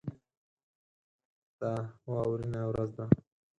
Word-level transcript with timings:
دا 1.59 1.71
واورینه 2.09 2.61
ورځ 2.69 2.89
ده. 2.97 3.05